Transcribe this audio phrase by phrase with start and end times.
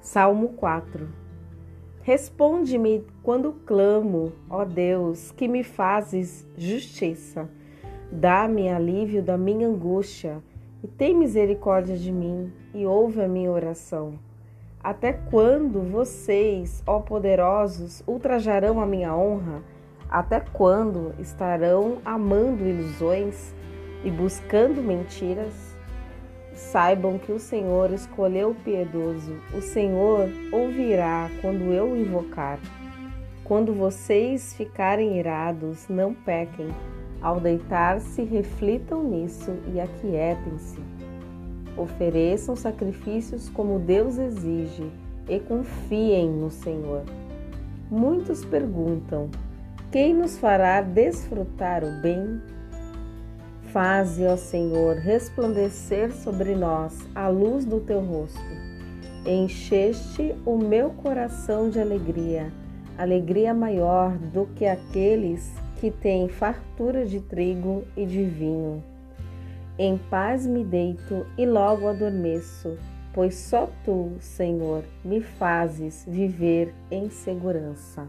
[0.00, 1.10] Salmo 4
[2.02, 7.46] Responde-me quando clamo, ó Deus, que me fazes justiça.
[8.10, 10.42] Dá-me alívio da minha angústia
[10.82, 14.18] e tem misericórdia de mim e ouve a minha oração.
[14.82, 19.62] Até quando vocês, ó poderosos, ultrajarão a minha honra?
[20.08, 23.54] Até quando estarão amando ilusões
[24.02, 25.78] e buscando mentiras?
[26.70, 32.60] Saibam que o Senhor escolheu o piedoso, o Senhor ouvirá quando eu invocar.
[33.42, 36.68] Quando vocês ficarem irados, não pequem.
[37.20, 40.78] Ao deitar-se, reflitam nisso e aquietem-se.
[41.76, 44.88] Ofereçam sacrifícios como Deus exige
[45.28, 47.02] e confiem no Senhor.
[47.90, 49.28] Muitos perguntam:
[49.90, 52.40] quem nos fará desfrutar o bem?
[53.72, 58.40] Faze, ó Senhor, resplandecer sobre nós a luz do teu rosto.
[59.24, 62.52] Encheste o meu coração de alegria,
[62.98, 68.82] alegria maior do que aqueles que têm fartura de trigo e de vinho.
[69.78, 72.76] Em paz me deito e logo adormeço,
[73.14, 78.08] pois só tu, Senhor, me fazes viver em segurança.